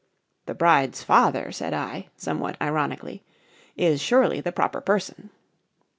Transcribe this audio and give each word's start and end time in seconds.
"The 0.47 0.55
bride's 0.55 1.03
father," 1.03 1.51
said 1.51 1.75
I, 1.75 2.07
somewhat 2.17 2.59
ironically, 2.59 3.21
"is 3.77 4.01
surely 4.01 4.41
the 4.41 4.51
proper 4.51 4.81
person." 4.81 5.29